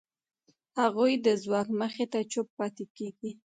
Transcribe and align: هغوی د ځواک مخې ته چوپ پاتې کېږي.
هغوی 0.79 1.13
د 1.25 1.27
ځواک 1.43 1.67
مخې 1.79 2.05
ته 2.11 2.19
چوپ 2.31 2.47
پاتې 2.57 2.85
کېږي. 2.97 3.31